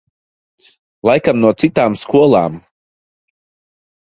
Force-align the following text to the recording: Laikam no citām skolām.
Laikam 1.09 1.41
no 1.43 1.51
citām 1.65 1.99
skolām. 2.05 2.57